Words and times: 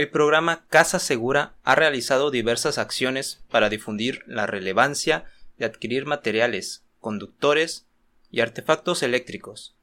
El 0.00 0.08
programa 0.08 0.64
Casa 0.68 0.98
Segura 0.98 1.56
ha 1.62 1.74
realizado 1.74 2.30
diversas 2.30 2.78
acciones 2.78 3.44
para 3.50 3.68
difundir 3.68 4.24
la 4.26 4.46
relevancia 4.46 5.26
de 5.58 5.66
adquirir 5.66 6.06
materiales, 6.06 6.86
conductores 7.00 7.84
y 8.30 8.40
artefactos 8.40 9.02
eléctricos 9.02 9.76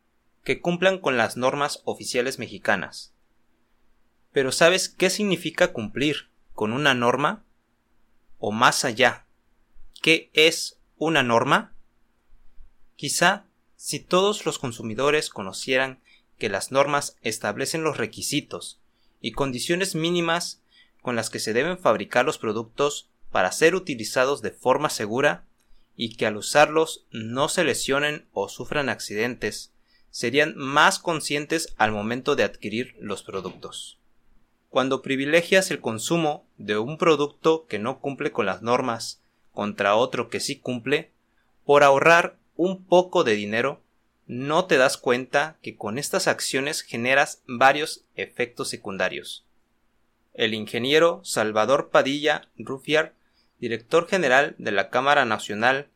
que 0.44 0.60
cumplan 0.60 0.98
con 0.98 1.18
las 1.18 1.38
normas 1.38 1.82
oficiales 1.84 2.40
mexicanas. 2.40 3.14
Pero 4.32 4.52
¿sabes 4.52 4.90
qué 4.90 5.12
significa 5.12 5.72
cumplir 5.72 6.30
con 6.54 6.74
una 6.74 6.96
norma? 6.96 7.46
O 8.40 8.52
más 8.52 8.86
allá, 8.86 9.28
¿qué 10.02 10.32
es 10.34 10.80
una 10.98 11.22
norma? 11.22 11.76
Quizá 12.96 13.46
si 13.76 14.00
todos 14.00 14.48
los 14.48 14.58
consumidores 14.58 15.30
conocieran 15.30 16.02
que 16.40 16.50
las 16.50 16.72
normas 16.72 17.18
establecen 17.22 17.84
los 17.84 17.98
requisitos 17.98 18.80
y 19.22 19.32
condiciones 19.32 19.96
mínimas 19.96 20.62
con 21.02 21.16
las 21.16 21.30
que 21.30 21.40
se 21.40 21.54
deben 21.54 21.78
fabricar 21.78 22.26
los 22.26 22.38
productos 22.38 23.10
para 23.32 23.52
ser 23.52 23.76
utilizados 23.76 24.42
de 24.42 24.52
forma 24.52 24.90
segura 24.90 25.46
y 25.96 26.16
que 26.16 26.26
al 26.26 26.38
usarlos 26.38 27.06
no 27.12 27.50
se 27.50 27.64
lesionen 27.64 28.28
o 28.32 28.50
sufran 28.50 28.90
accidentes, 28.90 29.72
serían 30.12 30.56
más 30.56 31.00
conscientes 31.00 31.74
al 31.78 31.92
momento 31.92 32.36
de 32.36 32.44
adquirir 32.44 32.96
los 33.00 33.24
productos. 33.24 33.98
Cuando 34.70 35.02
privilegias 35.02 35.72
el 35.72 35.80
consumo 35.80 36.46
de 36.58 36.78
un 36.78 36.98
producto 36.98 37.66
que 37.68 37.80
no 37.80 38.00
cumple 38.00 38.32
con 38.32 38.46
las 38.46 38.62
normas 38.62 39.22
contra 39.54 39.96
otro 39.96 40.30
que 40.30 40.40
sí 40.40 40.60
cumple, 40.60 41.12
por 41.66 41.84
ahorrar 41.84 42.38
un 42.56 42.86
poco 42.86 43.24
de 43.24 43.34
dinero, 43.34 43.82
no 44.28 44.66
te 44.66 44.78
das 44.78 44.98
cuenta 44.98 45.58
que 45.62 45.76
con 45.76 45.98
estas 45.98 46.28
acciones 46.28 46.82
generas 46.82 47.42
varios 47.48 48.04
efectos 48.16 48.70
secundarios. 48.70 49.46
El 50.34 50.54
ingeniero 50.54 51.22
Salvador 51.24 51.90
Padilla 51.90 52.50
Rufiar, 52.58 53.14
director 53.60 54.08
general 54.08 54.56
de 54.58 54.72
la 54.72 54.90
Cámara 54.90 55.26
Nacional 55.26 55.88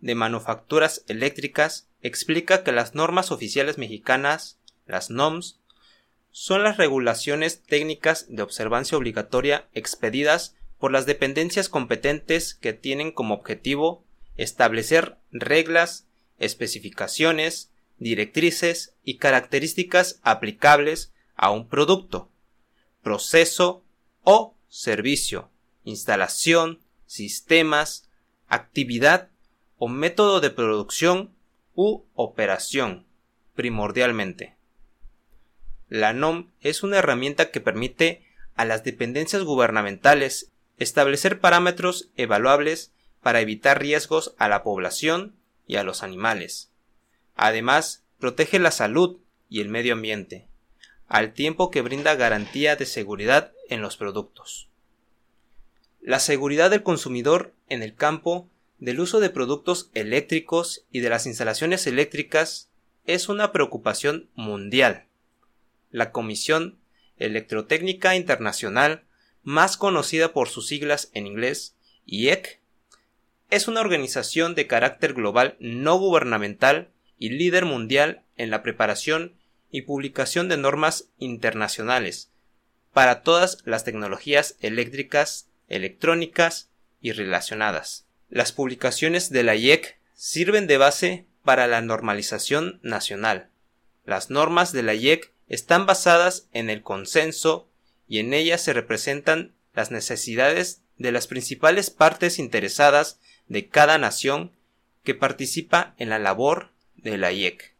de 0.00 0.14
Manufacturas 0.14 1.04
Eléctricas, 1.08 1.86
explica 2.02 2.64
que 2.64 2.72
las 2.72 2.94
normas 2.94 3.30
oficiales 3.30 3.78
mexicanas, 3.78 4.58
las 4.86 5.10
NOMS, 5.10 5.60
son 6.30 6.64
las 6.64 6.78
regulaciones 6.78 7.62
técnicas 7.62 8.26
de 8.28 8.42
observancia 8.42 8.98
obligatoria 8.98 9.68
expedidas 9.72 10.56
por 10.78 10.90
las 10.90 11.06
dependencias 11.06 11.68
competentes 11.68 12.54
que 12.54 12.72
tienen 12.72 13.12
como 13.12 13.34
objetivo 13.34 14.04
establecer 14.36 15.16
reglas, 15.30 16.06
especificaciones, 16.38 17.70
directrices 17.98 18.94
y 19.04 19.18
características 19.18 20.20
aplicables 20.22 21.12
a 21.36 21.50
un 21.50 21.68
producto, 21.68 22.30
proceso 23.02 23.84
o 24.22 24.56
servicio, 24.68 25.50
instalación, 25.84 26.80
sistemas, 27.06 28.08
actividad 28.48 29.30
o 29.78 29.88
método 29.88 30.40
de 30.40 30.50
producción 30.50 31.34
u 31.74 32.02
operación, 32.14 33.06
primordialmente. 33.54 34.56
La 35.88 36.12
NOM 36.12 36.50
es 36.60 36.82
una 36.82 36.98
herramienta 36.98 37.50
que 37.50 37.60
permite 37.60 38.24
a 38.54 38.64
las 38.64 38.84
dependencias 38.84 39.42
gubernamentales 39.42 40.50
establecer 40.78 41.40
parámetros 41.40 42.10
evaluables 42.16 42.92
para 43.22 43.40
evitar 43.40 43.80
riesgos 43.80 44.34
a 44.38 44.48
la 44.48 44.62
población 44.62 45.36
y 45.66 45.76
a 45.76 45.84
los 45.84 46.02
animales. 46.02 46.70
Además, 47.34 48.04
protege 48.18 48.58
la 48.58 48.70
salud 48.70 49.18
y 49.48 49.60
el 49.60 49.68
medio 49.68 49.94
ambiente, 49.94 50.46
al 51.08 51.32
tiempo 51.32 51.70
que 51.70 51.82
brinda 51.82 52.14
garantía 52.14 52.76
de 52.76 52.86
seguridad 52.86 53.52
en 53.68 53.82
los 53.82 53.96
productos. 53.96 54.68
La 56.00 56.20
seguridad 56.20 56.70
del 56.70 56.82
consumidor 56.82 57.54
en 57.68 57.82
el 57.82 57.94
campo 57.94 58.48
del 58.78 59.00
uso 59.00 59.20
de 59.20 59.30
productos 59.30 59.90
eléctricos 59.94 60.84
y 60.90 61.00
de 61.00 61.08
las 61.08 61.26
instalaciones 61.26 61.86
eléctricas 61.86 62.68
es 63.06 63.28
una 63.28 63.52
preocupación 63.52 64.28
mundial. 64.34 65.06
La 65.90 66.12
Comisión 66.12 66.78
Electrotécnica 67.16 68.16
Internacional, 68.16 69.04
más 69.42 69.76
conocida 69.76 70.32
por 70.32 70.48
sus 70.48 70.66
siglas 70.66 71.10
en 71.14 71.26
inglés, 71.26 71.76
IEC, 72.06 72.60
es 73.50 73.68
una 73.68 73.80
organización 73.80 74.54
de 74.54 74.66
carácter 74.66 75.14
global 75.14 75.56
no 75.60 75.96
gubernamental 75.96 76.90
y 77.24 77.30
líder 77.30 77.64
mundial 77.64 78.20
en 78.36 78.50
la 78.50 78.62
preparación 78.62 79.32
y 79.70 79.80
publicación 79.80 80.50
de 80.50 80.58
normas 80.58 81.06
internacionales 81.16 82.30
para 82.92 83.22
todas 83.22 83.62
las 83.64 83.82
tecnologías 83.82 84.56
eléctricas, 84.60 85.48
electrónicas 85.68 86.68
y 87.00 87.12
relacionadas. 87.12 88.04
Las 88.28 88.52
publicaciones 88.52 89.30
de 89.30 89.42
la 89.42 89.54
IEC 89.56 89.98
sirven 90.12 90.66
de 90.66 90.76
base 90.76 91.24
para 91.42 91.66
la 91.66 91.80
normalización 91.80 92.78
nacional. 92.82 93.48
Las 94.04 94.28
normas 94.28 94.72
de 94.72 94.82
la 94.82 94.92
IEC 94.92 95.32
están 95.48 95.86
basadas 95.86 96.46
en 96.52 96.68
el 96.68 96.82
consenso 96.82 97.70
y 98.06 98.18
en 98.18 98.34
ellas 98.34 98.60
se 98.60 98.74
representan 98.74 99.54
las 99.72 99.90
necesidades 99.90 100.82
de 100.98 101.10
las 101.10 101.26
principales 101.26 101.88
partes 101.88 102.38
interesadas 102.38 103.18
de 103.48 103.66
cada 103.66 103.96
nación 103.96 104.52
que 105.04 105.14
participa 105.14 105.94
en 105.96 106.10
la 106.10 106.18
labor 106.18 106.73
de 107.04 107.18
la 107.18 107.32
IEC. 107.32 107.74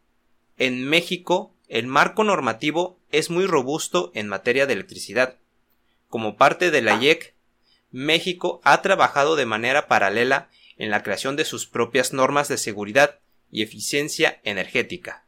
En 0.57 0.85
México, 0.85 1.53
el 1.69 1.87
marco 1.87 2.23
normativo 2.23 3.01
es 3.11 3.31
muy 3.31 3.47
robusto 3.47 4.13
en 4.15 4.29
materia 4.29 4.67
de 4.67 4.75
electricidad. 4.75 5.39
Como 6.09 6.37
parte 6.37 6.71
de 6.71 6.83
la 6.83 7.03
IEC, 7.03 7.35
México 7.91 8.61
ha 8.63 8.83
trabajado 8.83 9.35
de 9.35 9.47
manera 9.47 9.89
paralela 9.89 10.49
en 10.77 10.91
la 10.91 11.03
creación 11.03 11.37
de 11.37 11.45
sus 11.45 11.67
propias 11.67 12.13
normas 12.13 12.49
de 12.49 12.59
seguridad 12.59 13.19
y 13.51 13.63
eficiencia 13.63 14.41
energética. 14.45 15.25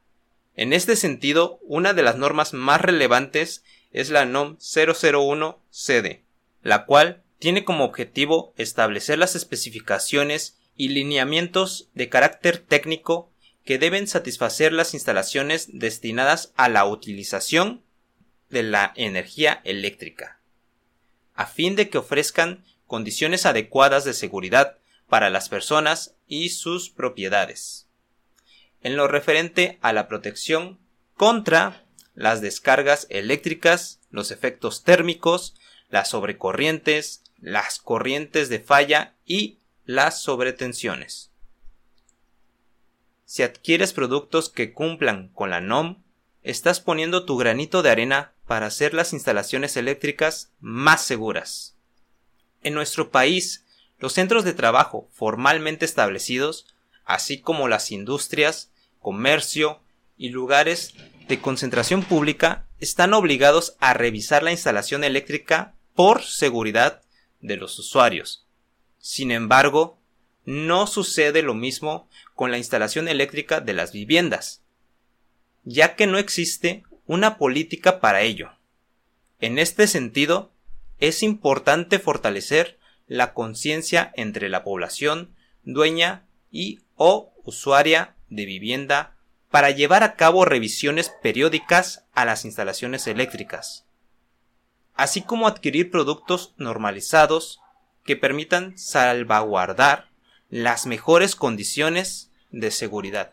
En 0.55 0.73
este 0.73 0.97
sentido, 0.97 1.59
una 1.63 1.93
de 1.93 2.03
las 2.03 2.17
normas 2.17 2.53
más 2.53 2.81
relevantes 2.81 3.65
es 3.93 4.11
la 4.11 4.25
NOM 4.25 4.57
001 4.59 5.61
CD, 5.71 6.23
la 6.63 6.87
cual 6.87 7.23
tiene 7.39 7.65
como 7.65 7.85
objetivo 7.85 8.53
establecer 8.57 9.19
las 9.19 9.37
especificaciones 9.37 10.59
y 10.77 10.89
lineamientos 10.89 11.89
de 11.95 12.09
carácter 12.09 12.59
técnico 12.59 13.31
que 13.67 13.79
deben 13.79 14.07
satisfacer 14.07 14.73
las 14.73 14.95
instalaciones 14.95 15.69
destinadas 15.73 16.53
a 16.57 16.69
la 16.69 16.87
utilización 16.87 17.83
de 18.49 18.63
la 18.63 18.93
energía 18.95 19.61
eléctrica, 19.65 20.41
a 21.35 21.47
fin 21.47 21.75
de 21.75 21.91
que 21.91 21.99
ofrezcan 21.99 22.65
condiciones 22.87 23.45
adecuadas 23.45 24.05
de 24.05 24.15
seguridad 24.15 24.79
para 25.09 25.31
las 25.31 25.49
personas 25.49 26.15
y 26.29 26.51
sus 26.51 26.91
propiedades. 26.91 27.89
En 28.83 28.97
lo 28.97 29.09
referente 29.09 29.79
a 29.83 29.93
la 29.93 30.07
protección 30.07 30.79
contra 31.17 31.85
las 32.15 32.41
descargas 32.41 33.09
eléctricas, 33.11 34.01
los 34.11 34.31
efectos 34.31 34.85
térmicos, 34.85 35.57
las 35.91 36.11
sobrecorrientes, 36.11 37.25
las 37.41 37.81
corrientes 37.81 38.49
de 38.49 38.61
falla 38.61 39.17
y 39.25 39.59
las 39.85 40.23
sobretensiones. 40.23 41.33
Si 43.37 43.43
adquieres 43.43 43.93
productos 43.93 44.49
que 44.49 44.73
cumplan 44.73 45.29
con 45.29 45.51
la 45.51 45.61
NOM, 45.61 46.03
estás 46.43 46.81
poniendo 46.81 47.27
tu 47.27 47.37
granito 47.37 47.83
de 47.83 47.91
arena 47.91 48.33
para 48.47 48.65
hacer 48.65 48.95
las 48.95 49.13
instalaciones 49.13 49.77
eléctricas 49.77 50.55
más 50.59 51.03
seguras. 51.03 51.77
En 52.63 52.73
nuestro 52.73 53.11
país, 53.11 53.67
los 53.99 54.15
centros 54.15 54.43
de 54.45 54.55
trabajo 54.55 55.11
formalmente 55.13 55.85
establecidos, 55.85 56.75
así 57.05 57.39
como 57.39 57.69
las 57.69 57.93
industrias, 57.93 58.73
comercio 59.01 59.83
y 60.17 60.31
lugares 60.31 60.95
de 61.29 61.39
concentración 61.39 62.05
pública, 62.05 62.67
están 62.81 63.13
obligados 63.13 63.77
a 63.81 63.93
revisar 63.93 64.43
la 64.43 64.53
instalación 64.53 65.05
eléctrica 65.05 65.75
por 65.95 66.23
seguridad 66.23 67.03
de 67.43 67.59
los 67.59 67.79
usuarios. 67.79 68.47
Sin 68.99 69.31
embargo, 69.31 69.99
no 70.47 70.87
sucede 70.87 71.43
lo 71.43 71.55
mismo 71.55 72.09
con 72.35 72.51
la 72.51 72.57
instalación 72.57 73.09
eléctrica 73.09 73.61
de 73.61 73.75
las 73.75 73.93
viviendas, 73.93 74.63
ya 75.65 75.97
que 75.97 76.07
no 76.07 76.19
existe 76.19 76.85
una 77.07 77.37
política 77.37 78.01
para 78.01 78.23
ello. 78.23 78.53
En 79.41 79.59
este 79.59 79.87
sentido, 79.89 80.53
es 80.99 81.23
importante 81.23 81.99
fortalecer 81.99 82.79
la 83.07 83.35
conciencia 83.35 84.13
entre 84.17 84.49
la 84.49 84.65
población 84.65 85.35
dueña 85.65 86.25
y 86.51 86.81
o 86.95 87.33
usuaria 87.45 88.15
de 88.29 88.47
vivienda 88.47 89.17
para 89.51 89.71
llevar 89.71 90.03
a 90.03 90.15
cabo 90.15 90.45
revisiones 90.45 91.13
periódicas 91.23 92.05
a 92.13 92.25
las 92.25 92.45
instalaciones 92.45 93.07
eléctricas, 93.07 93.85
así 94.95 95.23
como 95.23 95.47
adquirir 95.47 95.91
productos 95.91 96.55
normalizados 96.57 97.61
que 98.05 98.17
permitan 98.17 98.79
salvaguardar 98.79 100.09
las 100.49 100.87
mejores 100.87 101.35
condiciones 101.37 102.31
de 102.51 102.71
seguridad. 102.71 103.33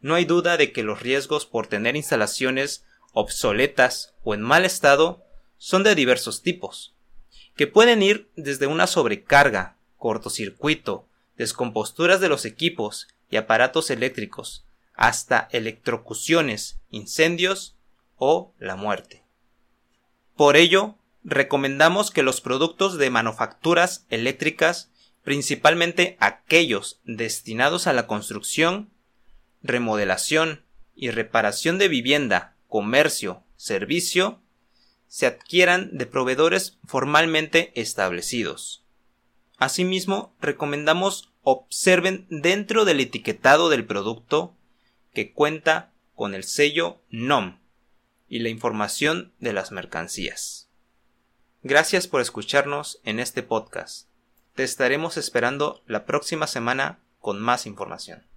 No 0.00 0.14
hay 0.14 0.24
duda 0.24 0.56
de 0.56 0.72
que 0.72 0.82
los 0.82 1.00
riesgos 1.00 1.46
por 1.46 1.66
tener 1.66 1.96
instalaciones 1.96 2.84
obsoletas 3.12 4.14
o 4.22 4.34
en 4.34 4.42
mal 4.42 4.64
estado 4.64 5.24
son 5.58 5.82
de 5.82 5.94
diversos 5.94 6.42
tipos, 6.42 6.94
que 7.56 7.66
pueden 7.66 8.02
ir 8.02 8.30
desde 8.36 8.66
una 8.66 8.86
sobrecarga, 8.86 9.76
cortocircuito, 9.98 11.06
descomposturas 11.36 12.20
de 12.20 12.28
los 12.28 12.44
equipos 12.44 13.08
y 13.30 13.36
aparatos 13.36 13.90
eléctricos, 13.90 14.64
hasta 14.94 15.48
electrocuciones, 15.52 16.78
incendios 16.90 17.76
o 18.16 18.52
la 18.58 18.76
muerte. 18.76 19.24
Por 20.36 20.56
ello, 20.56 20.96
recomendamos 21.24 22.10
que 22.10 22.22
los 22.22 22.40
productos 22.40 22.98
de 22.98 23.10
manufacturas 23.10 24.06
eléctricas, 24.08 24.89
principalmente 25.22 26.16
aquellos 26.20 27.00
destinados 27.04 27.86
a 27.86 27.92
la 27.92 28.06
construcción, 28.06 28.90
remodelación 29.62 30.64
y 30.94 31.10
reparación 31.10 31.78
de 31.78 31.88
vivienda, 31.88 32.56
comercio, 32.68 33.42
servicio, 33.56 34.40
se 35.08 35.26
adquieran 35.26 35.96
de 35.96 36.06
proveedores 36.06 36.78
formalmente 36.86 37.72
establecidos. 37.74 38.84
Asimismo, 39.58 40.34
recomendamos 40.40 41.30
observen 41.42 42.26
dentro 42.30 42.84
del 42.84 43.00
etiquetado 43.00 43.68
del 43.70 43.86
producto 43.86 44.54
que 45.12 45.32
cuenta 45.32 45.92
con 46.14 46.34
el 46.34 46.44
sello 46.44 47.00
NOM 47.10 47.58
y 48.28 48.40
la 48.40 48.48
información 48.48 49.32
de 49.40 49.52
las 49.52 49.72
mercancías. 49.72 50.68
Gracias 51.62 52.06
por 52.06 52.20
escucharnos 52.20 53.00
en 53.04 53.20
este 53.20 53.42
podcast. 53.42 54.09
Te 54.54 54.64
estaremos 54.64 55.16
esperando 55.16 55.82
la 55.86 56.04
próxima 56.04 56.46
semana 56.46 57.00
con 57.18 57.40
más 57.40 57.66
información. 57.66 58.29